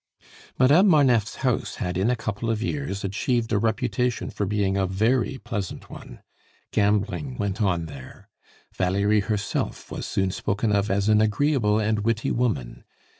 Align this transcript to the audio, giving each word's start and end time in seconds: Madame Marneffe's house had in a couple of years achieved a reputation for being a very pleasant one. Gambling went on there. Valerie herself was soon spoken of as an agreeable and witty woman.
Madame 0.57 0.87
Marneffe's 0.87 1.35
house 1.45 1.75
had 1.75 1.95
in 1.95 2.09
a 2.09 2.15
couple 2.15 2.49
of 2.49 2.63
years 2.63 3.03
achieved 3.03 3.53
a 3.53 3.59
reputation 3.59 4.31
for 4.31 4.47
being 4.47 4.75
a 4.75 4.87
very 4.87 5.37
pleasant 5.37 5.91
one. 5.91 6.23
Gambling 6.71 7.37
went 7.37 7.61
on 7.61 7.85
there. 7.85 8.27
Valerie 8.75 9.19
herself 9.21 9.91
was 9.91 10.07
soon 10.07 10.31
spoken 10.31 10.71
of 10.75 10.89
as 10.89 11.07
an 11.07 11.21
agreeable 11.21 11.79
and 11.79 11.99
witty 11.99 12.31
woman. 12.31 12.83